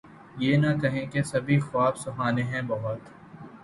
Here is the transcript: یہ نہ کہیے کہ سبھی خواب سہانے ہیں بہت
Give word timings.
یہ 0.37 0.57
نہ 0.57 0.67
کہیے 0.81 1.05
کہ 1.05 1.21
سبھی 1.23 1.59
خواب 1.59 1.97
سہانے 1.97 2.43
ہیں 2.43 2.61
بہت 2.67 2.99